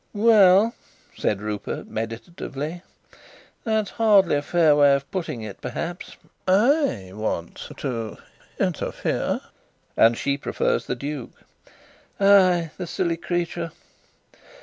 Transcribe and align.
"Well," 0.15 0.73
said 1.15 1.41
Rupert 1.43 1.85
meditatively, 1.87 2.81
"that's 3.63 3.91
hardly 3.91 4.35
a 4.35 4.41
fair 4.41 4.75
way 4.75 4.95
of 4.95 5.11
putting 5.11 5.43
it, 5.43 5.61
perhaps. 5.61 6.17
I 6.47 7.11
want 7.13 7.69
to 7.77 8.17
interfere." 8.59 9.41
"And 9.95 10.17
she 10.17 10.39
prefers 10.39 10.87
the 10.87 10.95
duke?" 10.95 11.43
"Ay, 12.19 12.71
the 12.77 12.87
silly 12.87 13.15
creature! 13.15 13.73